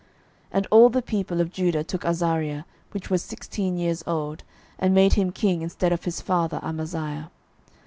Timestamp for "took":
1.83-2.03